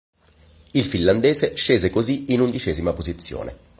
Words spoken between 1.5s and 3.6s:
scese così in undicesima posizione.